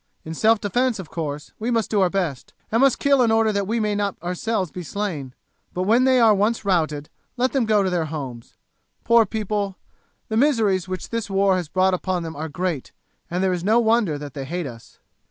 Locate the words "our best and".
2.01-2.81